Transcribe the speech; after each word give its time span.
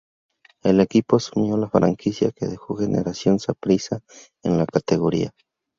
El 0.63 0.79
equipo 0.79 1.17
asumió 1.17 1.57
la 1.57 1.69
franquicia 1.69 2.31
que 2.31 2.47
dejó 2.47 2.75
Generación 2.75 3.37
Saprissa 3.37 3.99
en 4.41 4.57
la 4.57 4.65
categoría. 4.65 5.29